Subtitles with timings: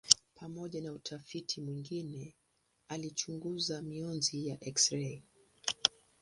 [0.35, 2.33] Pamoja na utafiti mwingine
[2.87, 5.23] alichunguza mionzi ya eksirei.